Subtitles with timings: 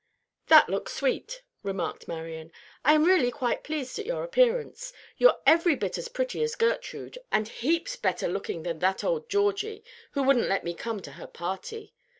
[0.47, 2.51] "That looks sweet," remarked Marian.
[2.83, 7.19] "I am really quite pleased at your appearance; you're every bit as pretty as Gertrude,
[7.31, 9.83] and heaps better looking than that old Georgie,
[10.13, 11.93] who wouldn't let me come to her party.